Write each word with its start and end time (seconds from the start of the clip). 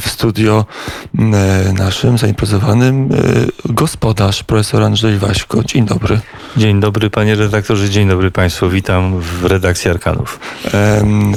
w 0.00 0.08
studio 0.08 0.64
e, 1.18 1.72
naszym 1.72 2.18
zaimprowizowanym 2.18 3.08
e, 3.12 3.72
gospodarz, 3.72 4.42
profesor 4.42 4.82
Andrzej 4.82 5.18
Waśko. 5.18 5.64
Dzień 5.64 5.86
dobry. 5.86 6.20
Dzień 6.56 6.80
dobry 6.80 7.10
panie 7.10 7.34
redaktorze, 7.34 7.90
dzień 7.90 8.08
dobry 8.08 8.30
państwu. 8.30 8.70
Witam 8.70 9.20
w 9.20 9.44
redakcji 9.44 9.90
Arkanów. 9.90 10.40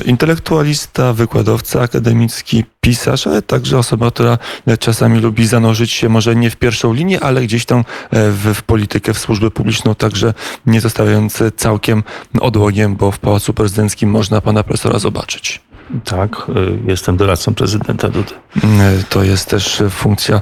Intelektualista, 0.05 1.13
wykładowca 1.13 1.82
akademicki, 1.82 2.63
pisarz, 2.82 3.28
ale 3.28 3.42
także 3.42 3.78
osoba, 3.78 4.12
która 4.12 4.38
czasami 4.80 5.20
lubi 5.20 5.48
zanurzyć 5.48 5.91
się 5.91 6.09
może 6.09 6.36
nie 6.36 6.50
w 6.50 6.55
pierwszą 6.55 6.93
linię, 6.93 7.20
ale 7.20 7.41
gdzieś 7.41 7.66
tam 7.66 7.84
w, 8.12 8.54
w 8.55 8.64
politykę, 8.64 9.14
w 9.14 9.20
służbę 9.20 9.52
publiczną, 9.52 9.96
także 9.96 10.34
nie 10.66 10.82
zostawiając 10.82 11.43
całkiem 11.55 12.04
odłogiem, 12.39 12.96
bo 12.96 13.12
w 13.12 13.20
Pałacu 13.20 13.54
Prezydenckim 13.54 14.09
można 14.09 14.41
pana 14.41 14.64
profesora 14.64 15.00
zobaczyć. 15.00 15.62
Tak, 16.05 16.48
jestem 16.88 17.18
doradcą 17.18 17.54
prezydenta 17.54 18.09
Dudy. 18.09 18.34
Y, 18.57 19.04
to 19.09 19.23
jest 19.23 19.49
też 19.49 19.83
funkcja 19.89 20.41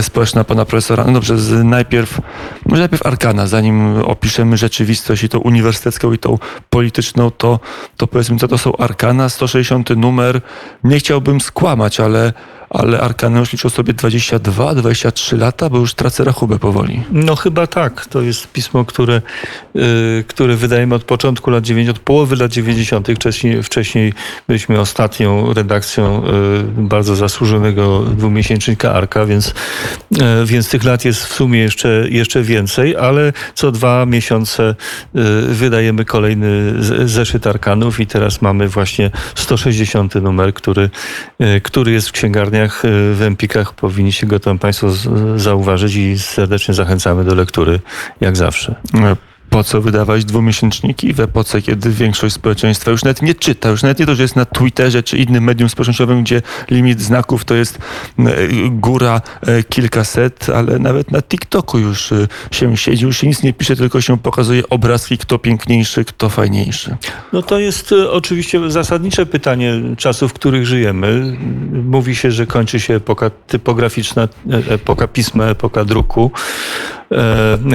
społeczna 0.00 0.44
pana 0.44 0.64
profesora. 0.64 1.04
No 1.04 1.12
dobrze, 1.12 1.34
najpierw, 1.64 2.20
może 2.66 2.82
najpierw 2.82 3.06
arkana, 3.06 3.46
zanim 3.46 3.96
opiszemy 3.96 4.56
rzeczywistość 4.56 5.24
i 5.24 5.28
tą 5.28 5.38
uniwersytecką 5.38 6.12
i 6.12 6.18
tą 6.18 6.38
polityczną, 6.70 7.30
to, 7.30 7.60
to 7.96 8.06
powiedzmy, 8.06 8.38
co 8.38 8.48
to 8.48 8.58
są 8.58 8.76
arkana. 8.76 9.28
160 9.28 9.90
numer, 9.96 10.40
nie 10.84 10.98
chciałbym 10.98 11.40
skłamać, 11.40 12.00
ale 12.00 12.32
ale 12.70 13.00
Arkana 13.00 13.38
już 13.38 13.52
liczył 13.52 13.70
sobie 13.70 13.92
22, 13.92 14.74
23 14.74 15.36
lata, 15.36 15.70
bo 15.70 15.78
już 15.78 15.94
tracę 15.94 16.24
rachubę 16.24 16.58
powoli. 16.58 17.02
No 17.12 17.36
chyba 17.36 17.66
tak. 17.66 18.06
To 18.06 18.22
jest 18.22 18.52
pismo, 18.52 18.84
które, 18.84 19.22
yy, 19.74 20.24
które 20.28 20.56
wydajemy 20.56 20.94
od 20.94 21.04
początku 21.04 21.50
lat 21.50 21.64
90, 21.64 21.98
od 21.98 22.04
połowy 22.04 22.36
lat 22.36 22.52
90. 22.52 23.08
Wcześniej, 23.16 23.62
wcześniej 23.62 24.14
byliśmy 24.48 24.80
ostatnią 24.80 25.54
redakcją 25.54 26.22
yy, 26.22 26.64
bardzo 26.76 27.16
zasłużonego 27.50 28.00
dwumiesięcznika 28.00 28.92
Arka, 28.92 29.26
więc, 29.26 29.54
yy, 30.10 30.46
więc 30.46 30.70
tych 30.70 30.84
lat 30.84 31.04
jest 31.04 31.24
w 31.24 31.34
sumie 31.34 31.60
jeszcze, 31.60 32.06
jeszcze 32.10 32.42
więcej, 32.42 32.96
ale 32.96 33.32
co 33.54 33.72
dwa 33.72 34.06
miesiące 34.06 34.70
y, 34.70 34.74
wydajemy 35.48 36.04
kolejny 36.04 36.74
zeszyt 37.08 37.46
Arkanów 37.46 38.00
i 38.00 38.06
teraz 38.06 38.42
mamy 38.42 38.68
właśnie 38.68 39.10
160 39.34 40.14
numer, 40.14 40.54
który, 40.54 40.90
y, 41.40 41.60
który 41.60 41.92
jest 41.92 42.08
w 42.08 42.12
księgarni 42.12 42.30
księgarniach, 42.40 42.82
w 43.14 43.22
Empikach 43.22 43.72
powinniście 43.72 44.26
go 44.26 44.40
tam 44.40 44.58
Państwo 44.58 44.90
zauważyć 45.36 45.94
i 45.94 46.18
serdecznie 46.18 46.74
zachęcamy 46.74 47.24
do 47.24 47.34
lektury, 47.34 47.80
jak 48.20 48.36
zawsze. 48.36 48.74
Po 49.50 49.64
co 49.64 49.80
wydawać 49.80 50.24
dwumiesięczniki 50.24 51.12
w 51.12 51.20
epoce, 51.20 51.62
kiedy 51.62 51.90
większość 51.90 52.34
społeczeństwa 52.34 52.90
już 52.90 53.04
nawet 53.04 53.22
nie 53.22 53.34
czyta, 53.34 53.68
już 53.68 53.82
nawet 53.82 53.98
nie 53.98 54.06
to, 54.06 54.14
że 54.14 54.22
jest 54.22 54.36
na 54.36 54.44
Twitterze 54.44 55.02
czy 55.02 55.16
innym 55.16 55.44
medium 55.44 55.68
społecznościowym, 55.68 56.22
gdzie 56.22 56.42
limit 56.70 57.00
znaków 57.00 57.44
to 57.44 57.54
jest 57.54 57.78
e, 58.18 58.24
góra 58.70 59.20
e, 59.42 59.62
kilkaset, 59.62 60.50
ale 60.50 60.78
nawet 60.78 61.10
na 61.10 61.22
TikToku 61.22 61.78
już 61.78 62.12
e, 62.12 62.28
się 62.50 62.76
siedzi, 62.76 63.04
już 63.04 63.18
się 63.18 63.26
nic 63.26 63.42
nie 63.42 63.52
pisze, 63.52 63.76
tylko 63.76 64.00
się 64.00 64.18
pokazuje 64.18 64.68
obrazki, 64.68 65.18
kto 65.18 65.38
piękniejszy, 65.38 66.04
kto 66.04 66.28
fajniejszy. 66.28 66.96
No 67.32 67.42
to 67.42 67.58
jest 67.58 67.92
oczywiście 67.92 68.70
zasadnicze 68.70 69.26
pytanie 69.26 69.80
czasów, 69.96 70.30
w 70.30 70.34
których 70.34 70.66
żyjemy. 70.66 71.36
Mówi 71.72 72.16
się, 72.16 72.30
że 72.30 72.46
kończy 72.46 72.80
się 72.80 72.94
epoka 72.94 73.30
typograficzna, 73.30 74.28
epoka 74.68 75.08
pisma, 75.08 75.44
epoka 75.44 75.84
druku. 75.84 76.30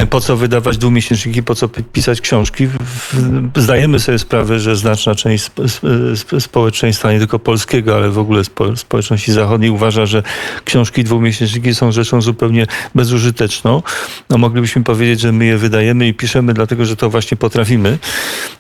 Po 0.10 0.22
co 0.22 0.38
wydawać 0.38 0.78
dwumiesięczniki, 0.78 1.44
po 1.44 1.56
co 1.56 1.65
co 1.68 1.82
pisać 1.94 2.22
książki. 2.22 2.68
Zdajemy 3.56 4.00
sobie 4.00 4.20
sprawę, 4.20 4.60
że 4.60 4.76
znaczna 4.76 5.16
część 5.16 5.52
społeczeństwa, 6.40 7.12
nie 7.12 7.20
tylko 7.20 7.40
polskiego, 7.40 7.96
ale 7.96 8.10
w 8.10 8.18
ogóle 8.18 8.42
społeczności 8.76 9.32
zachodniej 9.32 9.70
uważa, 9.70 10.06
że 10.06 10.24
książki 10.66 11.04
dwumiesięczniki 11.04 11.76
są 11.76 11.92
rzeczą 11.92 12.22
zupełnie 12.22 12.68
bezużyteczną. 12.96 13.84
No 14.30 14.38
moglibyśmy 14.38 14.84
powiedzieć, 14.84 15.20
że 15.20 15.32
my 15.32 15.46
je 15.46 15.58
wydajemy 15.58 16.08
i 16.08 16.14
piszemy 16.14 16.54
dlatego, 16.54 16.86
że 16.86 16.96
to 16.96 17.10
właśnie 17.10 17.38
potrafimy. 17.38 17.98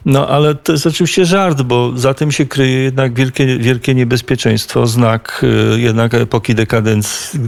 No 0.05 0.27
ale 0.27 0.55
to 0.55 0.71
jest 0.71 0.87
oczywiście 0.87 1.25
żart, 1.25 1.61
bo 1.61 1.91
za 1.95 2.13
tym 2.13 2.31
się 2.31 2.45
kryje 2.45 2.83
jednak 2.83 3.13
wielkie, 3.13 3.57
wielkie 3.57 3.95
niebezpieczeństwo, 3.95 4.87
znak 4.87 5.45
y, 5.75 5.81
jednak 5.81 6.13
epoki 6.13 6.55
dekadencji, 6.55 7.39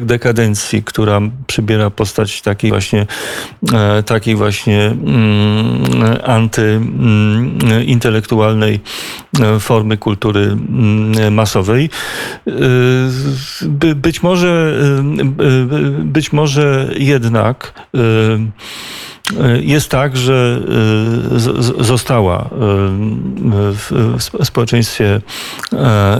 dekadencji, 0.00 0.82
która 0.82 1.20
przybiera 1.46 1.90
postać 1.90 2.42
takiej 2.42 2.70
właśnie, 2.70 3.06
e, 3.72 4.02
takiej 4.02 4.36
właśnie 4.36 4.95
antyintelektualnej 6.24 8.80
e, 9.40 9.60
formy 9.60 9.96
kultury 9.96 10.40
mm, 10.40 11.34
masowej. 11.34 11.90
E, 12.46 12.50
być 13.94 14.22
może, 14.22 14.80
e, 14.98 15.02
być 16.04 16.32
może 16.32 16.90
jednak 16.98 17.72
jest 19.60 19.90
tak, 19.90 20.16
że 20.16 20.60
e, 21.78 21.84
została 21.84 22.40
e, 22.40 22.48
w 24.40 24.44
społeczeństwie 24.44 25.20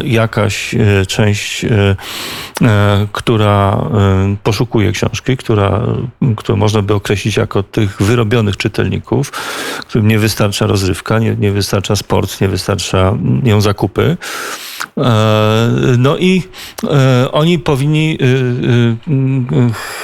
jakaś 0.04 0.74
część, 1.08 1.66
która 3.12 3.84
poszukuje 4.42 4.92
książki, 4.92 5.36
która, 5.36 5.80
którą 6.36 6.56
można 6.56 6.82
by 6.82 6.94
określić 6.94 7.36
jako 7.36 7.62
tych 7.62 8.02
wyrobionych 8.02 8.56
czytelników, 8.56 9.30
którym 9.80 10.08
nie 10.08 10.18
wystarcza 10.18 10.66
rozrywka, 10.66 11.18
nie, 11.18 11.36
nie 11.36 11.52
wystarcza 11.52 11.96
sport, 11.96 12.40
nie 12.40 12.48
wystarcza 12.48 13.14
nią 13.42 13.60
zakupy. 13.60 14.16
No 15.98 16.18
i 16.18 16.42
oni 17.32 17.58
powinni 17.58 18.18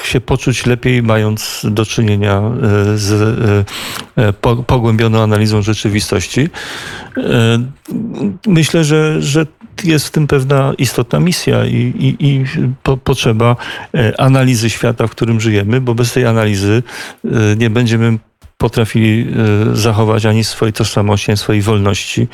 się 0.03 0.21
poczuć 0.21 0.67
lepiej, 0.67 1.03
mając 1.03 1.67
do 1.71 1.87
czynienia 1.87 2.43
z 2.95 3.13
e, 4.17 4.29
e, 4.29 4.33
pogłębioną 4.67 5.23
analizą 5.23 5.63
rzeczywistości. 5.63 6.41
E, 6.41 7.21
myślę, 8.47 8.85
że, 8.85 9.23
że 9.23 9.47
jest 9.85 10.07
w 10.07 10.11
tym 10.11 10.27
pewna 10.27 10.73
istotna 10.79 11.21
misja 11.21 11.67
i, 11.67 11.77
i, 11.77 12.27
i 12.27 12.45
po, 12.83 12.97
potrzeba 12.97 13.57
analizy 14.19 14.71
świata, 14.71 15.07
w 15.07 15.11
którym 15.11 15.41
żyjemy, 15.41 15.81
bo 15.81 15.95
bez 15.95 16.13
tej 16.13 16.27
analizy 16.27 16.83
nie 17.57 17.71
będziemy 17.71 18.19
potrafili 18.63 19.27
e, 19.73 19.77
zachować 19.77 20.27
ani 20.27 20.45
swojej 20.45 20.73
tożsamości, 20.73 21.31
ani 21.31 21.39
swojej 21.39 21.63
wolności. 21.63 22.29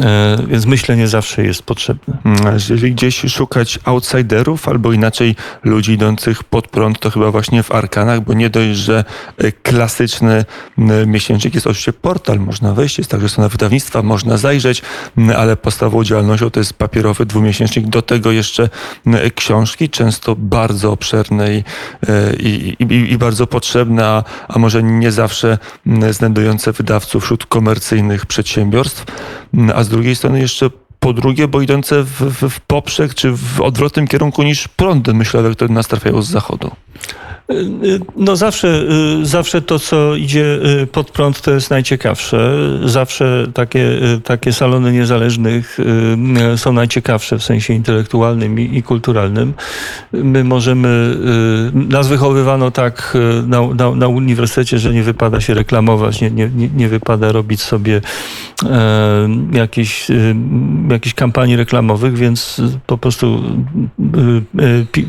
E, 0.00 0.38
więc 0.46 0.66
myślenie 0.66 1.08
zawsze 1.08 1.44
jest 1.44 1.62
potrzebne. 1.62 2.18
Mm, 2.24 2.54
jeżeli 2.54 2.94
gdzieś 2.94 3.22
szukać 3.28 3.78
outsiderów, 3.84 4.68
albo 4.68 4.92
inaczej 4.92 5.36
ludzi 5.64 5.92
idących 5.92 6.44
pod 6.44 6.68
prąd, 6.68 6.98
to 6.98 7.10
chyba 7.10 7.30
właśnie 7.30 7.62
w 7.62 7.72
Arkanach, 7.72 8.20
bo 8.20 8.34
nie 8.34 8.50
dość, 8.50 8.78
że 8.78 9.04
e, 9.38 9.52
klasyczny 9.52 10.44
miesięcznik 11.06 11.54
jest 11.54 11.66
oczywiście 11.66 11.92
portal, 11.92 12.38
można 12.38 12.74
wejść, 12.74 12.98
jest 12.98 13.10
także 13.10 13.28
strona 13.28 13.48
wydawnictwa, 13.48 14.02
można 14.02 14.36
zajrzeć, 14.36 14.82
ale 15.36 15.56
podstawową 15.56 16.04
działalnością 16.04 16.50
to 16.50 16.60
jest 16.60 16.74
papierowy 16.74 17.26
dwumiesięcznik, 17.26 17.86
do 17.86 18.02
tego 18.02 18.32
jeszcze 18.32 18.68
książki, 19.34 19.88
często 19.88 20.36
bardzo 20.36 20.92
obszerne 20.92 21.54
i, 21.54 21.64
i, 22.38 22.76
i, 22.78 23.12
i 23.12 23.18
bardzo 23.18 23.46
potrzebne, 23.46 24.06
a, 24.06 24.24
a 24.48 24.58
może 24.58 24.82
nie 24.82 25.12
zawsze 25.12 25.58
znajdujące 26.10 26.72
wydawców 26.72 27.24
wśród 27.24 27.46
komercyjnych 27.46 28.26
przedsiębiorstw, 28.26 29.04
a 29.74 29.84
z 29.84 29.88
drugiej 29.88 30.16
strony 30.16 30.40
jeszcze 30.40 30.70
po 31.02 31.12
drugie, 31.12 31.48
bo 31.48 31.60
idące 31.60 32.02
w, 32.02 32.08
w, 32.08 32.50
w 32.50 32.60
poprzek 32.60 33.14
czy 33.14 33.32
w 33.32 33.60
odwrotnym 33.60 34.06
kierunku 34.06 34.42
niż 34.42 34.68
prądy 34.68 35.14
myślowe, 35.14 35.50
które 35.50 35.74
nas 35.74 35.88
trafiają 35.88 36.22
z 36.22 36.28
zachodu. 36.28 36.70
No 38.16 38.36
zawsze, 38.36 38.84
y, 39.22 39.26
zawsze 39.26 39.62
to, 39.62 39.78
co 39.78 40.16
idzie 40.16 40.58
y, 40.82 40.86
pod 40.86 41.10
prąd, 41.10 41.40
to 41.40 41.50
jest 41.50 41.70
najciekawsze. 41.70 42.56
Zawsze 42.84 43.46
takie, 43.54 43.80
y, 43.80 44.20
takie 44.24 44.52
salony 44.52 44.92
niezależnych 44.92 45.78
są 46.56 46.72
najciekawsze 46.72 47.38
w 47.38 47.44
sensie 47.44 47.74
intelektualnym 47.74 48.60
i, 48.60 48.76
i 48.78 48.82
kulturalnym. 48.82 49.54
My 50.12 50.44
możemy, 50.44 51.16
nas 51.74 52.08
wychowywano 52.08 52.70
tak 52.70 53.16
na, 53.46 53.60
na, 53.74 53.94
na, 53.94 54.08
uniwersytecie, 54.08 54.78
że 54.78 54.92
nie 54.92 55.02
wypada 55.02 55.40
się 55.40 55.54
reklamować, 55.54 56.20
nie, 56.20 56.30
nie, 56.30 56.50
nie 56.76 56.88
wypada 56.88 57.32
robić 57.32 57.60
sobie 57.60 58.00
e, 58.70 59.28
jakichś, 59.52 60.06
jakichś 60.92 61.14
kampanii 61.14 61.56
reklamowych, 61.56 62.16
więc 62.16 62.60
po 62.86 62.98
prostu 62.98 63.42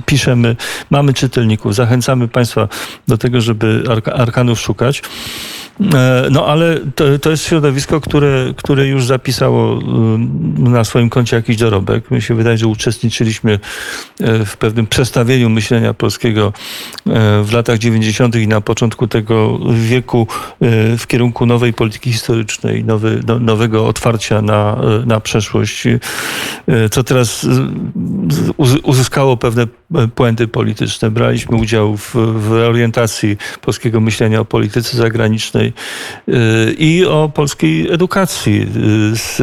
piszemy, 0.06 0.56
mamy 0.90 1.14
czytelników, 1.14 1.76
zachęcamy 1.76 2.28
Państwa 2.28 2.68
do 3.08 3.18
tego, 3.18 3.42
żeby 3.42 3.84
arkanów 4.16 4.60
szukać. 4.60 5.02
E, 5.82 6.28
no 6.32 6.48
ale 6.48 6.80
to, 6.96 7.20
to 7.20 7.32
jest 7.32 7.44
środowisko, 7.44 8.02
które, 8.02 8.54
które 8.58 8.88
już 8.88 9.06
zapisało 9.06 9.80
y, 9.80 9.82
na 10.70 10.84
swoim 10.84 11.10
koncie 11.10 11.36
jakiś 11.36 11.58
dorobek. 11.58 12.12
Mi 12.12 12.22
się 12.22 12.36
wydaje, 12.36 12.58
że 12.58 12.68
uczestniczyliśmy 12.68 13.60
e, 14.20 14.46
w 14.46 14.58
pewnym 14.58 14.88
przestawieniu 14.88 15.50
myślenia 15.50 15.94
polskiego 15.94 16.54
e, 17.08 17.44
w 17.44 17.54
latach 17.54 17.78
90. 17.78 18.36
i 18.36 18.48
na 18.48 18.62
początku 18.62 19.08
tego 19.08 19.60
wieku 19.74 20.28
w 20.98 21.08
kierunku 21.08 21.46
nowej 21.46 21.74
polityki 21.74 22.12
historycznej, 22.12 22.84
nowy, 22.84 23.22
no, 23.28 23.40
nowego 23.40 23.88
otwarcia 23.88 24.42
na, 24.42 24.82
na 25.06 25.20
przeszłość, 25.20 25.84
co 26.92 27.04
teraz 27.04 27.48
uzyskało 28.84 29.38
pewne 29.38 29.68
puenty 30.16 30.48
polityczne. 30.48 31.12
Braliśmy 31.12 31.58
udział 31.58 31.98
w, 31.98 32.16
w 32.16 32.52
orientacji 32.52 33.38
polskiego 33.62 34.02
myślenia 34.02 34.40
o 34.40 34.46
polityce 34.46 34.98
zagranicznej 34.98 35.74
y, 36.30 36.34
i 36.78 37.06
o 37.06 37.32
polskiej 37.34 37.92
edukacji. 37.92 38.62
Y, 38.62 39.18
z 39.18 39.40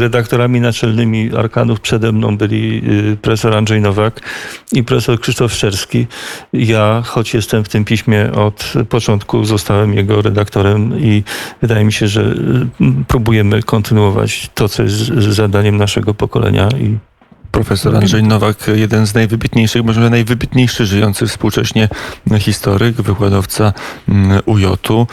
redaktorami 0.00 0.60
naczelnymi 0.60 1.30
Arkanów 1.36 1.80
przede 1.80 2.12
mną 2.12 2.36
byli 2.36 2.82
y, 3.12 3.16
profesor 3.16 3.56
Andrzej 3.56 3.80
Nowak 3.80 4.20
i 4.72 4.84
profesor 4.84 5.20
Krzysztof 5.20 5.52
Szczerski. 5.52 6.06
Ja, 6.52 7.02
choć 7.06 7.34
jestem 7.34 7.64
w 7.64 7.68
tym 7.68 7.84
piśmie 7.84 8.32
od 8.32 8.72
początku, 8.88 9.44
zostałem 9.44 9.94
jego 9.94 10.22
redaktorem 10.22 11.00
i 11.00 11.22
wydaje 11.62 11.84
mi 11.84 11.92
się, 11.92 12.08
że 12.08 12.34
próbujemy 13.08 13.62
kontynuować 13.62 14.50
to, 14.54 14.68
co 14.68 14.82
jest 14.82 14.96
zadaniem 15.16 15.76
naszego 15.76 16.14
pokolenia 16.14 16.68
i 16.68 16.98
Profesor 17.54 17.96
Andrzej 17.96 18.22
Nowak, 18.22 18.56
jeden 18.74 19.06
z 19.06 19.14
najwybitniejszych, 19.14 19.84
może 19.84 20.10
najwybitniejszy 20.10 20.86
żyjący 20.86 21.26
współcześnie 21.26 21.88
historyk, 22.38 22.96
wykładowca 22.96 23.72
mm, 24.08 24.40
UJ-u. 24.46 25.06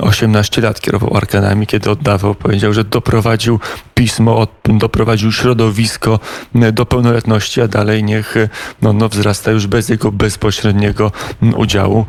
18 0.00 0.62
lat 0.62 0.80
kierował 0.80 1.16
Arkanami, 1.16 1.66
kiedy 1.66 1.90
oddawał, 1.90 2.34
powiedział, 2.34 2.72
że 2.72 2.84
doprowadził 2.84 3.60
pismo, 3.94 4.46
doprowadził 4.64 5.32
środowisko 5.32 6.20
mm, 6.54 6.74
do 6.74 6.86
pełnoletności, 6.86 7.60
a 7.60 7.68
dalej 7.68 8.04
niech 8.04 8.34
no, 8.82 8.92
no, 8.92 9.08
wzrasta 9.08 9.50
już 9.50 9.66
bez 9.66 9.88
jego 9.88 10.12
bezpośredniego 10.12 11.12
mm, 11.42 11.58
udziału. 11.58 12.06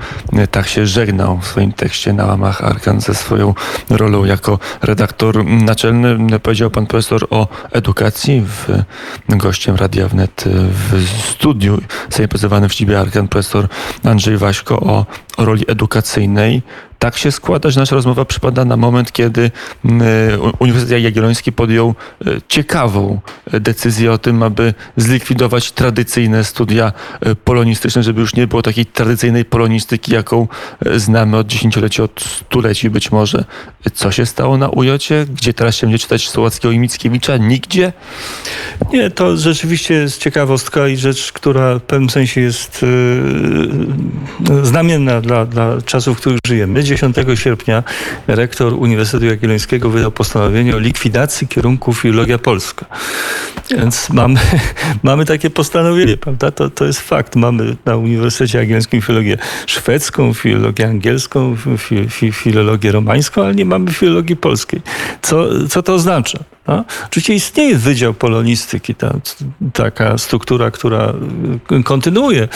Tak 0.51 0.67
się 0.67 0.87
żegnał 0.87 1.37
w 1.37 1.47
swoim 1.47 1.73
tekście 1.73 2.13
na 2.13 2.25
łamach 2.25 2.63
Arkan 2.63 3.01
ze 3.01 3.15
swoją 3.15 3.53
rolą 3.89 4.25
jako 4.25 4.59
redaktor 4.81 5.45
naczelny. 5.45 6.39
Powiedział 6.39 6.69
pan 6.69 6.87
profesor 6.87 7.27
o 7.29 7.47
edukacji 7.71 8.41
w 8.41 8.83
gościem 9.29 9.76
Radia 9.77 10.07
Wnet 10.07 10.43
w 10.69 11.07
studiu. 11.31 11.81
Zaimprezowanym 12.09 12.69
w 12.69 12.73
Ścibie 12.73 12.99
Arkan 12.99 13.27
profesor 13.27 13.67
Andrzej 14.03 14.37
Waśko 14.37 14.79
o, 14.79 15.05
o 15.37 15.45
roli 15.45 15.65
edukacyjnej 15.67 16.61
tak 16.99 17.17
się 17.17 17.31
składa, 17.31 17.69
że 17.69 17.79
nasza 17.79 17.95
rozmowa 17.95 18.25
przypada 18.25 18.65
na 18.65 18.77
moment, 18.77 19.11
kiedy 19.11 19.51
mm, 19.85 20.01
Uniwersytet 20.59 21.03
Jagielloński 21.03 21.51
podjął 21.51 21.95
e, 22.25 22.31
ciekawą 22.47 23.19
e, 23.51 23.59
decyzję 23.59 24.11
o 24.11 24.17
tym, 24.17 24.43
aby 24.43 24.73
zlikwidować 24.97 25.71
tradycyjne 25.71 26.43
studia 26.43 26.93
polonistyczne, 27.43 28.03
żeby 28.03 28.21
już 28.21 28.35
nie 28.35 28.47
było 28.47 28.61
takiej 28.61 28.85
tradycyjnej 28.85 29.45
polonistyki, 29.45 30.13
jaką 30.13 30.47
znamy 30.95 31.37
od 31.37 31.47
dziesięcioleci, 31.47 32.01
od 32.01 32.21
stuleci 32.21 32.89
być 32.89 33.11
może. 33.11 33.45
Co 33.93 34.11
się 34.11 34.25
stało 34.25 34.57
na 34.57 34.69
ujocie? 34.69 35.25
Gdzie 35.29 35.53
teraz 35.53 35.75
się 35.75 35.87
będzie 35.87 35.99
czytać 35.99 36.29
Słowackiego 36.29 36.71
i 36.71 36.79
Mickiewicza? 36.79 37.37
Nigdzie? 37.37 37.93
Nie, 38.93 39.11
to 39.11 39.37
rzeczywiście 39.37 39.93
jest 39.93 40.21
ciekawostka 40.21 40.87
i 40.87 40.97
rzecz, 40.97 41.31
która 41.31 41.79
w 41.79 41.81
pewnym 41.81 42.09
sensie 42.09 42.41
jest 42.41 42.85
znamienna 44.63 45.21
dla, 45.21 45.45
dla 45.45 45.81
czasów, 45.81 46.17
w 46.17 46.21
których 46.21 46.39
żyjemy. 46.47 46.73
10 46.87 47.15
sierpnia 47.35 47.83
rektor 48.27 48.73
Uniwersytetu 48.73 49.25
Jagiellońskiego 49.25 49.89
wydał 49.89 50.11
postanowienie 50.11 50.75
o 50.75 50.79
likwidacji 50.79 51.47
kierunku 51.47 51.93
filologia 51.93 52.37
polska. 52.37 52.85
Więc 53.71 54.09
mamy, 54.09 54.39
mamy 55.03 55.25
takie 55.25 55.49
postanowienie, 55.49 56.17
prawda? 56.17 56.51
To, 56.51 56.69
to 56.69 56.85
jest 56.85 57.01
fakt. 57.01 57.35
Mamy 57.35 57.75
na 57.85 57.97
Uniwersytecie 57.97 58.57
Jagiellońskim 58.57 59.01
filologię 59.01 59.37
szwedzką, 59.65 60.33
filologię 60.33 60.87
angielską, 60.87 61.55
fi, 61.77 62.09
fi, 62.09 62.31
filologię 62.31 62.91
romańską, 62.91 63.43
ale 63.43 63.55
nie 63.55 63.65
mamy 63.65 63.91
filologii 63.91 64.35
polskiej. 64.35 64.81
Co, 65.21 65.67
co 65.67 65.83
to 65.83 65.93
oznacza? 65.93 66.39
No? 66.67 66.85
Oczywiście 67.05 67.33
istnieje 67.33 67.77
Wydział 67.77 68.13
Polonistyki, 68.13 68.95
ta, 68.95 69.13
taka 69.73 70.17
struktura, 70.17 70.71
która 70.71 71.13
kontynuuje 71.83 72.47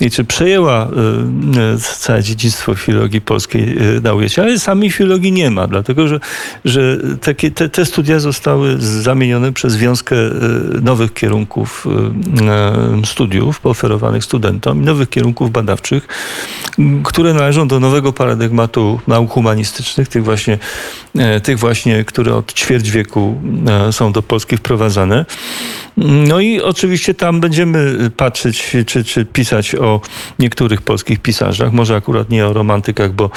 i 0.00 0.10
czy 0.10 0.24
przejęła 0.24 0.86
y, 0.86 1.74
y, 1.74 1.78
całe 1.98 2.22
dziedzictwo 2.22 2.74
filologii 2.74 3.20
polskiej 3.20 3.78
y, 3.96 4.00
na 4.00 4.14
ujęcie, 4.14 4.42
ale 4.42 4.58
sami 4.58 4.90
filologii 4.90 5.32
nie 5.32 5.50
ma, 5.50 5.66
dlatego 5.66 6.08
że, 6.08 6.20
że 6.64 6.96
takie, 7.20 7.50
te, 7.50 7.68
te 7.68 7.86
studia 7.86 8.20
zostały 8.20 8.76
zamienione 8.78 9.52
przez 9.52 9.76
wiązkę 9.76 10.16
nowych 10.82 11.14
kierunków 11.14 11.86
studiów 13.04 13.60
pooferowanych 13.60 14.24
studentom 14.24 14.82
i 14.82 14.84
nowych 14.84 15.10
kierunków 15.10 15.50
badawczych, 15.50 16.08
które 17.04 17.34
należą 17.34 17.68
do 17.68 17.80
nowego 17.80 18.12
paradygmatu 18.12 19.00
nauk 19.06 19.30
humanistycznych, 19.30 20.08
tych 20.08 20.24
właśnie, 20.24 20.58
tych 21.42 21.58
właśnie, 21.58 22.04
które 22.04 22.34
od 22.34 22.52
ćwierć 22.52 22.90
wieku 22.90 23.40
są 23.90 24.12
do 24.12 24.22
Polski 24.22 24.56
wprowadzane. 24.56 25.26
No 25.96 26.40
i 26.40 26.60
oczywiście 26.60 27.14
tam 27.14 27.40
będziemy 27.40 28.10
patrzeć, 28.16 28.76
czy, 28.86 29.04
czy 29.04 29.24
pisać 29.24 29.74
o 29.74 30.00
niektórych 30.38 30.82
polskich 30.82 31.18
pisarzach, 31.18 31.72
może 31.72 31.96
akurat 31.96 32.30
nie 32.30 32.46
o 32.46 32.52
romantykach, 32.52 33.12
bo, 33.12 33.30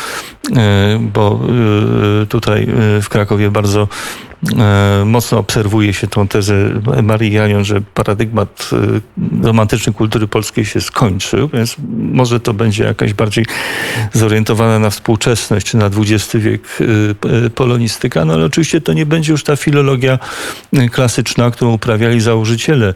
e, 0.56 1.00
bo 1.14 1.40
e, 2.22 2.26
tutaj 2.26 2.68
w 3.02 3.10
Krakowie 3.10 3.52
bardzo 3.52 3.88
E, 4.33 4.33
mocno 5.06 5.38
obserwuje 5.38 5.94
się 5.94 6.08
tą 6.08 6.28
tezę 6.28 6.54
Marii 7.04 7.32
Janion, 7.34 7.66
że 7.66 7.82
paradygmat 7.94 8.70
e, 8.74 9.46
romantycznej 9.46 9.96
kultury 9.96 10.28
polskiej 10.28 10.66
się 10.66 10.82
skończył, 10.82 11.50
więc 11.54 11.76
może 11.98 12.40
to 12.40 12.54
będzie 12.54 12.84
jakaś 12.84 13.14
bardziej 13.14 13.46
zorientowana 14.14 14.80
na 14.80 14.90
współczesność 14.90 15.66
czy 15.66 15.78
na 15.78 15.86
XX 15.86 16.36
wiek 16.36 16.62
e, 17.46 17.50
polonistyka, 17.50 18.26
no 18.26 18.34
ale 18.34 18.46
oczywiście 18.46 18.82
to 18.82 18.94
nie 18.94 19.06
będzie 19.06 19.32
już 19.32 19.44
ta 19.44 19.56
filologia 19.56 20.20
klasyczna, 20.92 21.52
którą 21.52 21.74
uprawiali 21.74 22.22
założyciele 22.22 22.94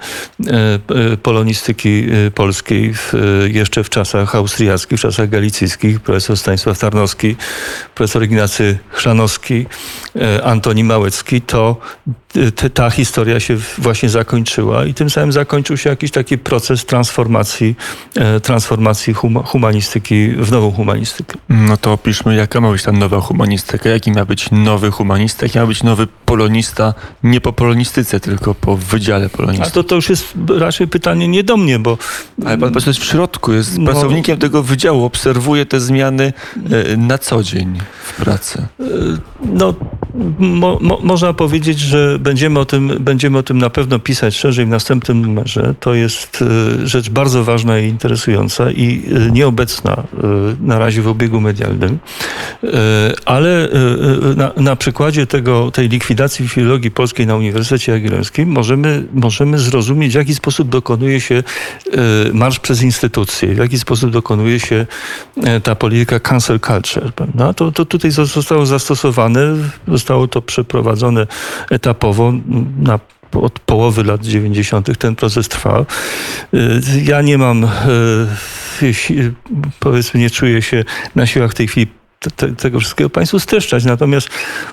polonistyki 1.23 2.03
polskiej 2.35 2.93
w, 2.93 3.13
jeszcze 3.53 3.83
w 3.83 3.89
czasach 3.89 4.35
austriackich, 4.35 4.99
w 4.99 5.01
czasach 5.01 5.29
galicyjskich, 5.29 5.99
profesor 5.99 6.37
Stanisław 6.37 6.79
Tarnowski, 6.79 7.35
profesor 7.95 8.23
Ignacy 8.23 8.77
Chrzanowski, 8.89 9.65
Antoni 10.43 10.83
Małecki, 10.83 11.36
to 11.41 11.77
ta 12.73 12.89
historia 12.89 13.39
się 13.39 13.57
właśnie 13.77 14.09
zakończyła 14.09 14.85
i 14.85 14.93
tym 14.93 15.09
samym 15.09 15.31
zakończył 15.31 15.77
się 15.77 15.89
jakiś 15.89 16.11
taki 16.11 16.37
proces 16.37 16.85
transformacji, 16.85 17.75
e, 18.15 18.39
transformacji 18.39 19.13
humanistyki 19.45 20.29
w 20.29 20.51
nową 20.51 20.71
humanistykę. 20.71 21.37
No 21.49 21.77
to 21.77 21.93
opiszmy, 21.93 22.35
jaka 22.35 22.61
ma 22.61 22.71
być 22.71 22.83
ta 22.83 22.91
nowa 22.91 23.21
humanistyka, 23.21 23.89
jaki 23.89 24.11
ma 24.11 24.25
być 24.25 24.51
nowy 24.51 24.91
humanista, 24.91 25.45
jaki 25.45 25.59
ma 25.59 25.67
być 25.67 25.83
nowy 25.83 26.07
polonista, 26.25 26.93
nie 27.23 27.41
po 27.41 27.53
polonistyce, 27.53 28.19
tylko 28.19 28.55
po 28.55 28.77
wydziale 28.77 29.29
polonistyki. 29.29 29.69
A 29.69 29.73
to, 29.73 29.83
to 29.83 29.95
już 29.95 30.09
jest 30.09 30.33
raczej 30.59 30.87
pytanie 30.87 31.27
nie 31.27 31.43
do 31.43 31.57
mnie, 31.57 31.79
bo... 31.79 31.97
Ale 32.45 32.57
pan 32.57 32.73
jest 32.73 32.99
w 32.99 33.05
środku, 33.05 33.53
jest 33.53 33.77
no, 33.77 33.91
pracownikiem 33.91 34.37
tego 34.37 34.63
wydziału, 34.63 35.03
obserwuje 35.03 35.65
te 35.65 35.79
zmiany 35.79 36.33
e, 36.93 36.97
na 36.97 37.17
co 37.17 37.43
dzień 37.43 37.79
w 38.03 38.15
pracy. 38.15 38.67
E, 38.79 38.83
no, 39.41 39.73
mo, 40.39 40.77
mo, 40.81 40.99
można 41.03 41.26
powiedzieć, 41.33 41.79
że 41.79 42.19
będziemy 42.19 42.59
o, 42.59 42.65
tym, 42.65 42.91
będziemy 42.99 43.37
o 43.37 43.43
tym 43.43 43.57
na 43.57 43.69
pewno 43.69 43.99
pisać 43.99 44.35
szerzej 44.35 44.65
w 44.65 44.69
następnym 44.69 45.21
numerze. 45.21 45.75
To 45.79 45.93
jest 45.93 46.43
e, 46.83 46.87
rzecz 46.87 47.09
bardzo 47.09 47.43
ważna 47.43 47.79
i 47.79 47.87
interesująca 47.87 48.71
i 48.71 49.03
e, 49.27 49.31
nieobecna 49.31 49.91
e, 49.93 50.05
na 50.61 50.79
razie 50.79 51.01
w 51.01 51.07
obiegu 51.07 51.41
medialnym. 51.41 51.99
Ale 53.25 53.69
na, 54.35 54.51
na 54.57 54.75
przykładzie 54.75 55.27
tego, 55.27 55.71
tej 55.71 55.89
likwidacji 55.89 56.47
filologii 56.47 56.91
polskiej 56.91 57.27
na 57.27 57.35
Uniwersytecie 57.35 57.91
Jagiellońskim 57.91 58.49
możemy, 58.49 59.03
możemy 59.13 59.59
zrozumieć, 59.59 60.13
w 60.13 60.15
jaki 60.15 60.35
sposób 60.35 60.69
dokonuje 60.69 61.21
się 61.21 61.43
marsz 62.33 62.59
przez 62.59 62.81
instytucje, 62.81 63.55
w 63.55 63.57
jaki 63.57 63.79
sposób 63.79 64.11
dokonuje 64.11 64.59
się 64.59 64.85
ta 65.63 65.75
polityka 65.75 66.19
cancel 66.19 66.59
culture. 66.59 67.13
Prawda? 67.13 67.53
To, 67.53 67.71
to 67.71 67.85
tutaj 67.85 68.11
zostało 68.11 68.65
zastosowane, 68.65 69.55
zostało 69.87 70.27
to 70.27 70.41
przeprowadzone 70.41 71.06
etapowo 71.69 72.33
na 72.79 72.99
od 73.33 73.59
połowy 73.59 74.03
lat 74.03 74.25
90. 74.25 74.97
ten 74.97 75.15
proces 75.15 75.47
trwa. 75.47 75.85
Y, 76.53 76.81
ja 77.03 77.21
nie 77.21 77.37
mam, 77.37 77.63
y, 77.63 77.67
powiedzmy, 79.79 80.19
nie 80.19 80.29
czuję 80.29 80.61
się 80.61 80.83
na 81.15 81.25
siłach 81.25 81.51
w 81.51 81.55
tej 81.55 81.67
chwili 81.67 81.87
te, 82.19 82.31
te, 82.31 82.55
tego 82.55 82.79
wszystkiego 82.79 83.09
Państwu 83.09 83.39
streszczać. 83.39 83.85
Natomiast, 83.85 84.29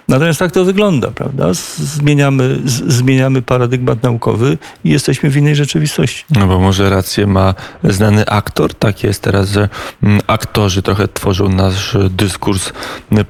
natomiast 0.08 0.38
tak 0.38 0.52
to 0.52 0.64
wygląda, 0.64 1.10
prawda? 1.10 1.54
Zmieniamy, 1.78 2.58
z, 2.64 2.92
zmieniamy 2.92 3.42
paradygmat 3.42 4.02
naukowy 4.02 4.58
i 4.84 4.90
jesteśmy 4.90 5.30
w 5.30 5.36
innej 5.36 5.56
rzeczywistości. 5.56 6.24
No 6.30 6.46
bo 6.46 6.58
może 6.60 6.90
rację 6.90 7.26
ma 7.26 7.54
znany 7.84 8.26
aktor. 8.26 8.74
Tak 8.74 9.02
jest 9.02 9.22
teraz, 9.22 9.50
że 9.50 9.68
mm, 10.02 10.20
aktorzy 10.26 10.82
trochę 10.82 11.08
tworzą 11.08 11.48
nasz 11.48 11.96
dyskurs 12.10 12.72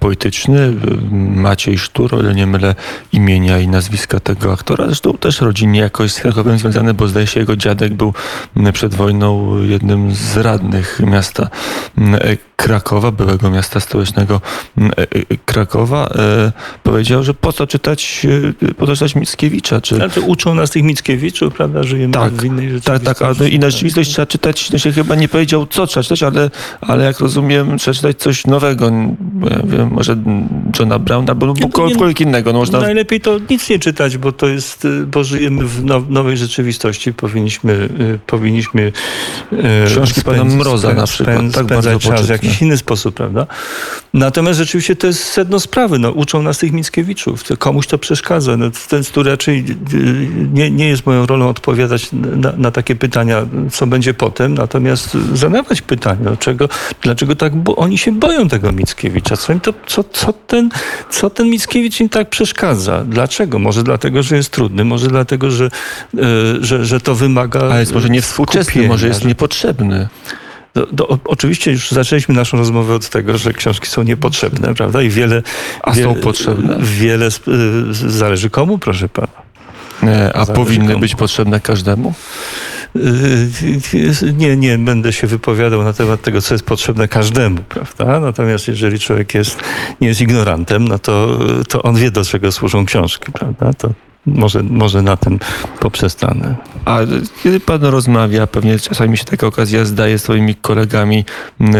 polityczny. 0.00 0.72
Maciej 1.34 1.78
Sztur, 1.78 2.14
o 2.14 2.20
ile 2.20 2.34
nie 2.34 2.46
mylę 2.46 2.74
imienia 3.12 3.58
i 3.58 3.68
nazwiska 3.68 4.20
tego 4.20 4.52
aktora. 4.52 4.86
Zresztą 4.86 5.12
też 5.18 5.40
rodzinnie 5.40 5.80
jakoś 5.80 6.12
z 6.12 6.20
Krakowem 6.20 6.58
związany, 6.58 6.94
bo 6.94 7.08
zdaje 7.08 7.26
się 7.26 7.40
jego 7.40 7.56
dziadek 7.56 7.94
był 7.94 8.14
przed 8.72 8.94
wojną 8.94 9.58
jednym 9.62 10.14
z 10.14 10.36
radnych 10.36 11.00
miasta 11.00 11.48
mm, 11.98 12.20
Krakowa, 12.56 13.10
byłego 13.10 13.50
miasta 13.50 13.80
stołecznego 13.80 14.03
mm, 14.78 14.92
e, 14.98 15.02
e, 15.02 15.06
Krakowa, 15.44 16.08
e, 16.08 16.52
powiedział, 16.82 17.22
że 17.22 17.34
po 17.34 17.52
co 17.52 17.66
czytać, 17.66 18.26
po 18.76 18.86
co 18.86 18.94
czytać 18.94 19.14
Mickiewicza. 19.14 19.80
Czy... 19.80 19.94
Znaczy, 19.94 20.20
uczą 20.20 20.54
nas 20.54 20.70
tych 20.70 20.82
Mickiewiczów, 20.82 21.54
prawda? 21.54 21.82
Żyjemy 21.82 22.14
tak, 22.14 22.32
w 22.32 22.44
innej 22.44 22.70
rzeczywistości. 22.70 23.06
Tak, 23.06 23.18
tak, 23.18 23.36
ale 23.40 23.48
i 23.48 23.58
na 23.58 23.70
rzeczywistość 23.70 24.10
trzeba 24.10 24.26
czytać, 24.26 24.70
no 24.70 24.78
się 24.78 24.92
chyba 24.92 25.14
nie 25.14 25.28
powiedział, 25.28 25.66
co 25.66 25.86
trzeba 25.86 26.04
czytać, 26.04 26.22
ale, 26.22 26.50
ale 26.80 27.04
jak 27.04 27.20
rozumiem, 27.20 27.78
trzeba 27.78 27.94
czytać 27.94 28.18
coś 28.18 28.46
nowego. 28.46 28.90
Ja 29.50 29.60
wiem, 29.64 29.90
może 29.90 30.16
Johna 30.78 30.98
Browna 30.98 31.32
albo 31.32 31.54
kogokolwiek 31.54 32.20
innego. 32.20 32.52
No 32.52 32.58
można... 32.58 32.80
Najlepiej 32.80 33.20
to 33.20 33.38
nic 33.50 33.70
nie 33.70 33.78
czytać, 33.78 34.18
bo 34.18 34.32
to 34.32 34.46
jest, 34.46 34.86
bo 35.06 35.24
żyjemy 35.24 35.64
w 35.64 35.84
nowej 36.10 36.36
rzeczywistości. 36.36 37.12
Powinniśmy, 37.12 37.88
powinniśmy 38.26 38.92
Książki 39.86 40.22
pana 40.22 40.44
Mroza 40.44 40.94
na 40.94 41.06
przykład. 41.06 41.36
tak 41.54 41.66
bardzo 41.66 41.98
czas 41.98 42.28
jakiś 42.28 42.62
inny 42.62 42.76
sposób, 42.76 43.14
prawda? 43.14 43.46
Natomiast 44.14 44.58
rzeczywiście 44.58 44.96
to 44.96 45.06
jest 45.06 45.24
sedno 45.24 45.60
sprawy. 45.60 45.98
No, 45.98 46.10
uczą 46.10 46.42
nas 46.42 46.58
tych 46.58 46.72
Mickiewiczów. 46.72 47.44
Komuś 47.58 47.86
to 47.86 47.98
przeszkadza. 47.98 48.56
No, 48.56 48.66
ten, 48.88 49.04
tu 49.04 49.22
raczej 49.22 49.64
y, 49.94 50.28
nie, 50.52 50.70
nie 50.70 50.88
jest 50.88 51.06
moją 51.06 51.26
rolą 51.26 51.48
odpowiadać 51.48 52.08
na, 52.12 52.52
na, 52.56 52.70
takie 52.70 52.96
pytania, 52.96 53.46
co 53.72 53.86
będzie 53.86 54.14
potem, 54.14 54.54
natomiast 54.54 55.16
zadawać 55.34 55.82
pytania, 55.82 56.24
dlaczego, 56.24 56.68
dlaczego 57.02 57.36
tak, 57.36 57.56
bo 57.56 57.76
oni 57.76 57.98
się 57.98 58.12
boją 58.12 58.48
tego 58.48 58.72
Mickiewicza. 58.72 59.36
Co, 59.36 59.52
im 59.52 59.60
to, 59.60 59.74
co, 59.86 60.04
co, 60.04 60.32
ten, 60.32 60.68
co 61.10 61.30
ten 61.30 61.50
Mickiewicz 61.50 62.00
im 62.00 62.08
tak 62.08 62.30
przeszkadza? 62.30 63.04
Dlaczego? 63.04 63.58
Może 63.58 63.82
dlatego, 63.82 64.22
że 64.22 64.36
jest 64.36 64.50
trudny, 64.50 64.84
może 64.84 65.08
dlatego, 65.08 65.50
że, 65.50 65.64
y, 65.64 66.20
że, 66.60 66.84
że 66.84 67.00
to 67.00 67.14
wymaga. 67.14 67.60
Ale 67.60 67.80
jest 67.80 67.94
może 67.94 68.08
niewspółczesny, 68.08 68.88
może 68.88 69.08
jest 69.08 69.24
niepotrzebny. 69.24 70.08
Do, 70.74 70.86
do, 70.86 71.18
oczywiście 71.24 71.70
już 71.70 71.90
zaczęliśmy 71.90 72.34
naszą 72.34 72.58
rozmowę 72.58 72.94
od 72.94 73.08
tego, 73.08 73.38
że 73.38 73.52
książki 73.52 73.86
są 73.86 74.02
niepotrzebne, 74.02 74.74
prawda? 74.74 75.02
I 75.02 75.08
wiele. 75.08 75.42
A 75.82 75.92
wiele, 75.92 76.14
są 76.14 76.20
potrzebne. 76.20 76.78
Wiele 76.80 77.28
zależy 77.90 78.50
komu, 78.50 78.78
proszę 78.78 79.08
pana. 79.08 79.28
Nie, 80.02 80.36
a 80.36 80.44
zależy 80.44 80.52
powinny 80.52 80.88
komu. 80.88 81.00
być 81.00 81.14
potrzebne 81.14 81.60
każdemu? 81.60 82.14
Nie, 84.36 84.56
nie 84.56 84.78
będę 84.78 85.12
się 85.12 85.26
wypowiadał 85.26 85.82
na 85.82 85.92
temat 85.92 86.22
tego, 86.22 86.42
co 86.42 86.54
jest 86.54 86.64
potrzebne 86.64 87.08
każdemu, 87.08 87.58
prawda? 87.68 88.20
Natomiast 88.20 88.68
jeżeli 88.68 88.98
człowiek 88.98 89.34
jest, 89.34 89.60
nie 90.00 90.08
jest 90.08 90.20
ignorantem, 90.20 90.88
no 90.88 90.98
to, 90.98 91.38
to 91.68 91.82
on 91.82 91.96
wie, 91.96 92.10
do 92.10 92.24
czego 92.24 92.52
służą 92.52 92.86
książki, 92.86 93.32
prawda? 93.32 93.72
To, 93.72 93.90
może, 94.26 94.62
może 94.62 95.02
na 95.02 95.16
tym 95.16 95.38
poprzestanę. 95.80 96.54
A 96.84 96.98
kiedy 97.42 97.60
pan 97.60 97.84
rozmawia, 97.84 98.46
pewnie 98.46 98.78
czasami 98.78 99.18
się 99.18 99.24
taka 99.24 99.46
okazja 99.46 99.84
zdaje 99.84 100.18
swoimi 100.18 100.54
kolegami 100.54 101.24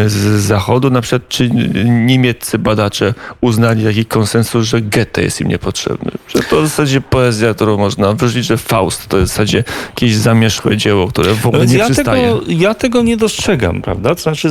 z 0.07 0.43
Zachodu, 0.43 0.91
na 0.91 1.01
przykład 1.01 1.29
czy 1.29 1.51
niemieccy 1.85 2.59
badacze 2.59 3.15
uznali 3.41 3.85
taki 3.85 4.07
konsensus, 4.07 4.67
że 4.67 4.83
Goethe 4.83 5.23
jest 5.23 5.41
im 5.41 5.49
niepotrzebny? 5.49 6.11
Że 6.29 6.43
to 6.43 6.63
w 6.63 6.67
zasadzie 6.67 7.01
poezja, 7.01 7.55
którą 7.55 7.79
można 7.79 8.13
wyrzucić, 8.13 8.47
że 8.47 8.57
Faust 8.57 9.09
to 9.09 9.19
jest 9.19 9.33
w 9.33 9.37
zasadzie 9.37 9.65
jakieś 9.89 10.15
zamierzchłe 10.15 10.77
dzieło, 10.77 11.09
które 11.09 11.35
w 11.35 11.47
ogóle 11.47 11.67
nie 11.67 11.77
ja 11.77 11.85
przystaje. 11.85 12.29
Tego, 12.29 12.41
ja 12.49 12.75
tego 12.75 13.03
nie 13.03 13.17
dostrzegam, 13.17 13.83
prawda? 13.83 14.15
To 14.15 14.23
znaczy 14.23 14.49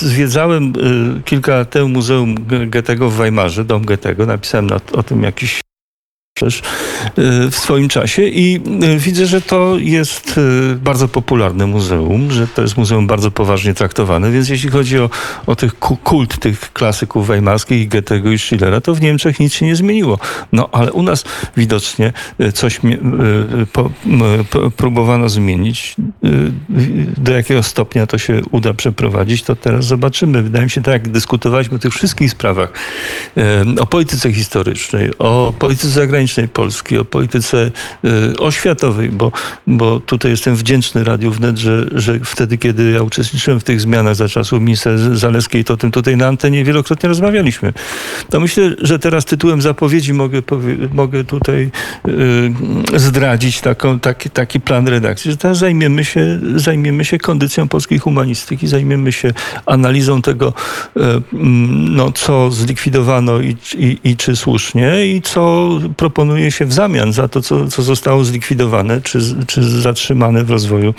zwiedzałem 0.00 0.72
y, 1.18 1.22
kilka 1.22 1.56
lat 1.56 1.70
temu 1.70 1.88
Muzeum 1.88 2.34
Goethego 2.66 3.10
w 3.10 3.14
Weimarze, 3.14 3.64
dom 3.64 3.84
Goethego, 3.84 4.26
napisałem 4.26 4.66
na, 4.66 4.80
o 4.92 5.02
tym 5.02 5.22
jakiś 5.22 5.60
w 7.50 7.56
swoim 7.56 7.88
czasie 7.88 8.22
i 8.22 8.60
e, 8.82 8.96
widzę, 8.96 9.26
że 9.26 9.40
to 9.40 9.76
jest 9.78 10.40
e, 10.72 10.74
bardzo 10.74 11.08
popularne 11.08 11.66
muzeum, 11.66 12.30
że 12.30 12.46
to 12.46 12.62
jest 12.62 12.76
muzeum 12.76 13.06
bardzo 13.06 13.30
poważnie 13.30 13.74
traktowane, 13.74 14.30
więc 14.30 14.48
jeśli 14.48 14.70
chodzi 14.70 14.98
o, 14.98 15.10
o 15.46 15.56
tych 15.56 15.78
kult 15.78 16.38
tych 16.38 16.72
klasyków 16.72 17.26
weimarskich, 17.26 17.88
Goethego 17.88 18.30
i 18.30 18.38
Schillera, 18.38 18.80
to 18.80 18.94
w 18.94 19.00
Niemczech 19.00 19.40
nic 19.40 19.54
się 19.54 19.66
nie 19.66 19.76
zmieniło. 19.76 20.18
No 20.52 20.68
ale 20.72 20.92
u 20.92 21.02
nas 21.02 21.24
widocznie 21.56 22.12
e, 22.38 22.52
coś 22.52 22.80
próbowano 24.76 25.28
zmienić. 25.28 25.96
Do 27.16 27.32
jakiego 27.32 27.62
stopnia 27.62 28.06
to 28.06 28.18
się 28.18 28.40
uda 28.50 28.74
przeprowadzić, 28.74 29.42
to 29.42 29.56
teraz 29.56 29.84
zobaczymy. 29.84 30.42
Wydaje 30.42 30.64
mi 30.64 30.70
się, 30.70 30.82
tak 30.82 30.92
jak 30.92 31.08
dyskutowaliśmy 31.08 31.76
o 31.76 31.78
tych 31.78 31.94
wszystkich 31.94 32.30
sprawach, 32.30 32.72
o 33.80 33.86
polityce 33.86 34.32
historycznej, 34.32 35.10
o 35.18 35.54
polityce 35.58 35.88
zagranicznej, 35.88 36.19
zagranicznej 36.20 36.48
Polski, 36.48 36.98
o 36.98 37.04
polityce 37.04 37.70
y, 38.04 38.38
oświatowej, 38.38 39.08
bo, 39.08 39.32
bo 39.66 40.00
tutaj 40.00 40.30
jestem 40.30 40.56
wdzięczny 40.56 41.04
Radiu 41.04 41.30
Wnet, 41.30 41.58
że, 41.58 41.86
że 41.92 42.20
wtedy, 42.24 42.58
kiedy 42.58 42.90
ja 42.90 43.02
uczestniczyłem 43.02 43.60
w 43.60 43.64
tych 43.64 43.80
zmianach 43.80 44.14
za 44.14 44.28
czasów 44.28 44.60
minister 44.60 45.16
Zaleskiej, 45.16 45.64
to 45.64 45.74
o 45.74 45.76
tym 45.76 45.90
tutaj 45.90 46.16
na 46.16 46.26
antenie 46.26 46.64
wielokrotnie 46.64 47.08
rozmawialiśmy. 47.08 47.72
To 48.30 48.40
myślę, 48.40 48.74
że 48.82 48.98
teraz 48.98 49.24
tytułem 49.24 49.62
zapowiedzi 49.62 50.12
mogę, 50.12 50.42
mogę 50.92 51.24
tutaj 51.24 51.70
y, 52.08 52.98
zdradzić 52.98 53.60
taką, 53.60 54.00
taki, 54.00 54.30
taki 54.30 54.60
plan 54.60 54.88
redakcji, 54.88 55.30
że 55.30 55.36
teraz 55.36 55.58
zajmiemy 55.58 56.04
się, 56.04 56.40
zajmiemy 56.56 57.04
się 57.04 57.18
kondycją 57.18 57.68
polskiej 57.68 57.98
humanistyki, 57.98 58.66
zajmiemy 58.66 59.12
się 59.12 59.32
analizą 59.66 60.22
tego, 60.22 60.52
y, 60.96 61.00
no, 61.72 62.12
co 62.12 62.50
zlikwidowano 62.50 63.40
i, 63.40 63.56
i, 63.78 63.98
i 64.04 64.16
czy 64.16 64.36
słusznie 64.36 65.06
i 65.06 65.22
co 65.22 65.70
proponujemy 65.96 66.09
proponuje 66.10 66.50
się 66.50 66.66
w 66.66 66.72
zamian 66.72 67.12
za 67.12 67.28
to, 67.28 67.42
co, 67.42 67.68
co 67.68 67.82
zostało 67.82 68.24
zlikwidowane 68.24 69.00
czy, 69.00 69.18
czy 69.46 69.62
zatrzymane 69.62 70.44
w 70.44 70.50
rozwoju, 70.50 70.94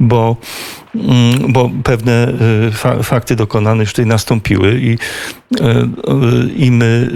bo 0.00 0.36
Mm, 0.94 1.52
bo 1.52 1.70
pewne 1.84 2.32
y, 2.98 3.02
fakty 3.02 3.36
dokonane 3.36 3.80
już 3.80 3.90
tutaj 3.90 4.06
nastąpiły 4.06 4.80
i, 4.80 4.92
y, 4.92 5.64
y, 5.64 6.52
i 6.56 6.70
my 6.70 7.10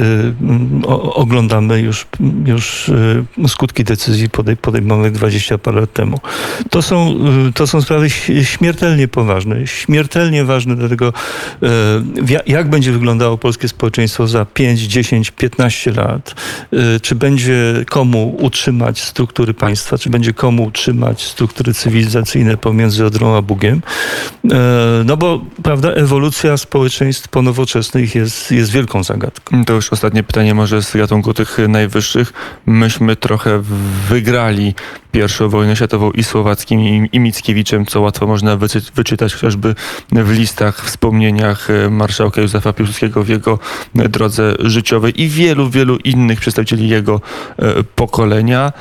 oglądamy 1.14 1.80
już, 1.80 2.06
już 2.46 2.90
skutki 3.48 3.84
decyzji 3.84 4.28
podejmowanych 4.62 5.12
20 5.12 5.58
parę 5.58 5.80
lat 5.80 5.92
temu. 5.92 6.20
To 6.70 6.82
są, 6.82 7.14
to 7.54 7.66
są 7.66 7.82
sprawy 7.82 8.10
śmiertelnie 8.42 9.08
poważne, 9.08 9.66
śmiertelnie 9.66 10.44
ważne 10.44 10.76
dlatego, 10.76 11.12
jak 12.46 12.70
będzie 12.70 12.92
wyglądało 12.92 13.38
polskie 13.38 13.68
społeczeństwo 13.68 14.26
za 14.26 14.44
5, 14.44 14.80
10, 14.80 15.30
15 15.30 15.92
lat, 15.92 16.34
czy 17.02 17.14
będzie 17.26 17.84
komu 17.90 18.36
utrzymać 18.40 19.02
struktury 19.02 19.54
państwa, 19.54 19.98
czy 19.98 20.10
będzie 20.10 20.32
komu 20.32 20.64
utrzymać 20.64 21.24
struktury 21.24 21.74
cywilizacyjne 21.74 22.56
pomiędzy 22.56 23.04
Odrą 23.04 23.36
a 23.36 23.42
Bugiem, 23.42 23.82
E, 24.52 25.04
no 25.04 25.16
bo, 25.16 25.40
prawda, 25.62 25.92
ewolucja 25.92 26.56
społeczeństw 26.56 27.28
ponowoczesnych 27.28 28.14
jest, 28.14 28.52
jest 28.52 28.70
wielką 28.70 29.04
zagadką. 29.04 29.64
To 29.64 29.72
już 29.72 29.92
ostatnie 29.92 30.22
pytanie 30.22 30.54
może 30.54 30.82
z 30.82 30.96
gatunku 30.96 31.34
tych 31.34 31.58
najwyższych. 31.68 32.32
Myśmy 32.66 33.16
trochę 33.16 33.62
wygrali 34.08 34.74
pierwszą 35.16 35.48
wojnę 35.48 35.76
światową 35.76 36.10
i 36.10 36.24
Słowackim 36.24 36.80
i, 36.80 37.08
i 37.12 37.20
Mickiewiczem, 37.20 37.86
co 37.86 38.00
łatwo 38.00 38.26
można 38.26 38.56
wyczy, 38.56 38.82
wyczytać 38.94 39.34
chociażby 39.34 39.74
w 40.12 40.30
listach, 40.30 40.84
wspomnieniach 40.84 41.70
e, 41.70 41.90
marszałka 41.90 42.40
Józefa 42.40 42.72
Piłsudskiego 42.72 43.24
w 43.24 43.28
jego 43.28 43.58
drodze 43.94 44.54
życiowej 44.58 45.22
i 45.22 45.28
wielu, 45.28 45.70
wielu 45.70 45.96
innych 45.96 46.40
przedstawicieli 46.40 46.88
jego 46.88 47.20
e, 47.58 47.82
pokolenia. 47.82 48.72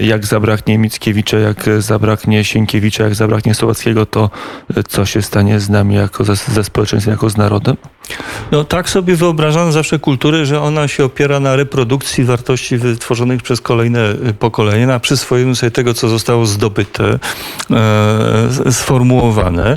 Jak 0.00 0.26
zabraknie 0.26 0.78
Mickiewicza, 0.78 1.38
jak 1.38 1.68
zabraknie 1.78 2.44
Sienkiewicza, 2.44 3.04
jak 3.04 3.14
zabraknie 3.14 3.54
Słowackiego, 3.54 4.06
to 4.06 4.30
co 4.88 5.06
się 5.06 5.22
stanie 5.22 5.60
z 5.60 5.68
nami 5.68 5.94
jako 5.94 6.24
ze, 6.24 6.36
ze 6.36 6.64
społeczeństwem, 6.64 7.12
jako 7.12 7.30
z 7.30 7.36
narodem? 7.36 7.76
No 8.52 8.64
tak 8.64 8.90
sobie 8.90 9.16
wyobrażam 9.16 9.72
zawsze 9.72 9.98
kulturę, 9.98 10.46
że 10.46 10.60
ona 10.60 10.88
się 10.88 11.04
opiera 11.04 11.40
na 11.40 11.56
reprodukcji 11.56 12.24
wartości 12.24 12.78
wytworzonych 12.78 13.42
przez 13.42 13.60
kolejne 13.60 14.10
y, 14.28 14.34
pokolenia, 14.34 14.86
na 14.86 15.00
przyswojeniu 15.00 15.54
sobie 15.54 15.70
tego, 15.70 15.94
co 15.94 16.08
zostało 16.08 16.46
zdobyte, 16.46 17.18
e, 17.70 18.72
sformułowane, 18.72 19.72
e, 19.72 19.76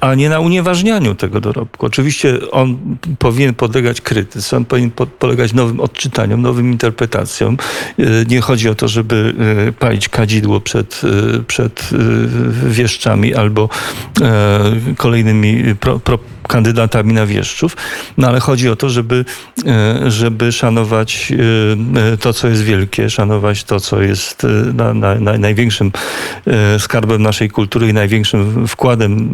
a 0.00 0.14
nie 0.14 0.28
na 0.28 0.40
unieważnianiu 0.40 1.14
tego 1.14 1.40
dorobku. 1.40 1.86
Oczywiście 1.86 2.38
on 2.50 2.78
powinien 3.18 3.54
podlegać 3.54 4.00
krytyce, 4.00 4.56
on 4.56 4.64
powinien 4.64 4.90
po, 4.90 5.06
polegać 5.06 5.52
nowym 5.52 5.80
odczytaniom, 5.80 6.42
nowym 6.42 6.72
interpretacjom. 6.72 7.56
E, 7.98 8.02
nie 8.28 8.40
chodzi 8.40 8.68
o 8.68 8.74
to, 8.74 8.88
żeby 8.88 9.34
e, 9.68 9.72
palić 9.72 10.08
kadzidło 10.08 10.60
przed, 10.60 11.00
e, 11.38 11.42
przed 11.42 11.90
e, 11.92 12.70
wieszczami 12.70 13.34
albo 13.34 13.68
kolejnymi 14.96 15.74
pro, 15.80 15.98
pro, 15.98 16.18
kandydatami 16.50 17.12
na 17.12 17.26
wieszczów, 17.26 17.76
no 18.18 18.28
ale 18.28 18.40
chodzi 18.40 18.68
o 18.68 18.76
to, 18.76 18.90
żeby, 18.90 19.24
e, 19.66 20.10
żeby 20.10 20.52
szanować 20.52 21.32
e, 21.32 22.12
e, 22.12 22.16
to, 22.16 22.32
co 22.32 22.48
jest 22.48 22.62
wielkie, 22.62 23.10
szanować 23.10 23.64
to, 23.64 23.80
co 23.80 24.02
jest 24.02 24.46
na, 24.74 24.94
na, 24.94 25.14
na, 25.14 25.38
największym 25.38 25.92
skarbem 26.78 27.22
naszej 27.22 27.50
kultury 27.50 27.88
i 27.88 27.92
największym 27.92 28.68
wkładem 28.68 29.32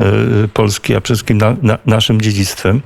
Polski, 0.54 0.94
a 0.94 1.00
przede 1.00 1.16
wszystkim 1.16 1.38
na, 1.38 1.56
na, 1.62 1.78
naszym 1.86 2.20
dziedzictwem. 2.20 2.80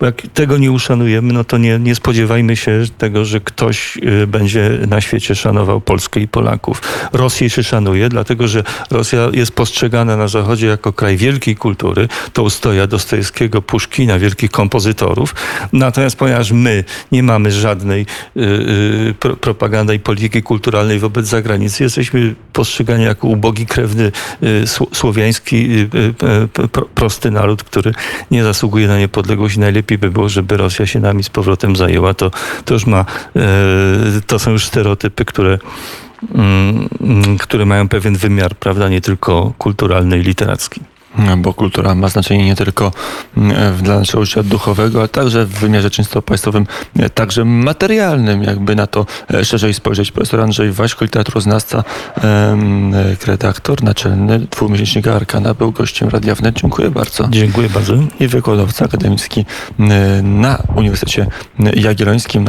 Bo 0.00 0.06
jak 0.06 0.22
tego 0.34 0.58
nie 0.58 0.72
uszanujemy, 0.72 1.32
no 1.32 1.44
to 1.44 1.58
nie, 1.58 1.78
nie 1.78 1.94
spodziewajmy 1.94 2.56
się 2.56 2.82
tego, 2.98 3.24
że 3.24 3.40
ktoś 3.40 3.98
będzie 4.26 4.70
na 4.88 5.00
świecie 5.00 5.34
szanował 5.34 5.80
Polskę 5.80 6.20
i 6.20 6.28
Polaków. 6.28 6.82
Rosję 7.12 7.50
się 7.50 7.62
szanuje, 7.62 8.08
dlatego 8.08 8.48
że 8.48 8.62
Rosja 8.90 9.28
jest 9.32 9.52
postrzegana 9.52 10.16
na 10.16 10.28
Zachodzie 10.28 10.66
jako 10.66 10.92
kraj 10.92 11.16
wielkiej 11.16 11.56
kultury, 11.56 12.08
to 12.32 12.42
ustoja 12.42 12.86
Dostojewskiego, 12.86 13.62
Puszkina, 13.66 14.18
wielkich 14.18 14.50
kompozytorów. 14.50 15.34
Natomiast 15.72 16.16
ponieważ 16.16 16.52
my 16.52 16.84
nie 17.12 17.22
mamy 17.22 17.52
żadnej 17.52 18.06
y, 18.36 18.40
y, 18.40 19.14
pro, 19.20 19.36
propagandy 19.36 19.94
i 19.94 19.98
polityki 19.98 20.42
kulturalnej 20.42 20.98
wobec 20.98 21.26
zagranicy, 21.26 21.82
jesteśmy 21.84 22.34
postrzegani 22.52 23.04
jako 23.04 23.28
ubogi, 23.28 23.66
krewny, 23.66 24.12
y, 24.42 24.62
sł- 24.64 24.94
słowiański, 24.96 25.68
pro, 26.72 26.84
prosty 26.94 27.30
naród, 27.30 27.62
który 27.62 27.92
nie 28.30 28.44
zasługuje 28.44 28.88
na 28.88 28.98
niepodległość 28.98 29.56
najlepiej 29.56 29.98
by 29.98 30.10
było, 30.10 30.28
żeby 30.28 30.56
Rosja 30.56 30.86
się 30.86 31.00
nami 31.00 31.24
z 31.24 31.28
powrotem 31.30 31.76
zajęła. 31.76 32.14
To, 32.14 32.30
to 32.64 32.74
już 32.74 32.86
ma, 32.86 33.04
to 34.26 34.38
są 34.38 34.50
już 34.50 34.64
stereotypy, 34.64 35.24
które 35.24 35.58
mm, 36.34 36.88
mm, 37.00 37.38
które 37.38 37.66
mają 37.66 37.88
pewien 37.88 38.16
wymiar, 38.16 38.56
prawda, 38.56 38.88
nie 38.88 39.00
tylko 39.00 39.52
kulturalny 39.58 40.18
i 40.18 40.22
literacki. 40.22 40.80
Bo 41.36 41.54
kultura 41.54 41.94
ma 41.94 42.08
znaczenie 42.08 42.44
nie 42.44 42.56
tylko 42.56 42.92
mm, 43.36 43.76
dla 43.82 43.98
naszego 43.98 44.24
życia 44.24 44.42
duchowego, 44.42 44.98
ale 44.98 45.08
także 45.08 45.46
w 45.46 45.50
wymiarze 45.50 45.90
czysto 45.90 46.22
państwowym, 46.22 46.66
e, 46.98 47.10
także 47.10 47.44
materialnym, 47.44 48.42
jakby 48.42 48.76
na 48.76 48.86
to 48.86 49.06
e, 49.34 49.44
szerzej 49.44 49.74
spojrzeć. 49.74 50.12
Profesor 50.12 50.40
Andrzej 50.40 50.72
Waśko, 50.72 51.04
literaturoznawca, 51.04 51.84
e, 52.24 52.56
redaktor 53.26 53.82
naczelny 53.82 54.38
dwumiesięcznika 54.38 55.14
Arkana, 55.14 55.54
był 55.54 55.72
gościem 55.72 56.08
Radia 56.08 56.34
Wnet. 56.34 56.54
Dziękuję 56.60 56.90
bardzo. 56.90 57.28
Dziękuję 57.30 57.68
bardzo. 57.68 57.94
I 58.20 58.28
wykładowca 58.28 58.84
akademicki 58.84 59.44
na 60.22 60.62
Uniwersytecie 60.76 61.26
Jagiellońskim. 61.74 62.44